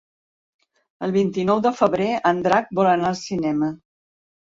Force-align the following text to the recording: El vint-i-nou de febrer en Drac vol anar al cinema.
El 1.09 1.13
vint-i-nou 1.17 1.63
de 1.67 1.73
febrer 1.83 2.09
en 2.33 2.43
Drac 2.51 2.75
vol 2.83 2.93
anar 2.97 3.11
al 3.15 3.23
cinema. 3.25 3.75